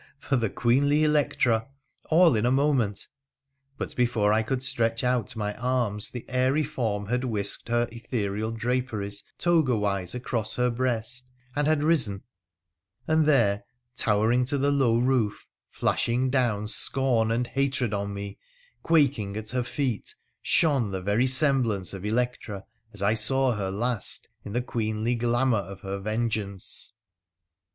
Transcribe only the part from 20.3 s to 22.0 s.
shone the very semblance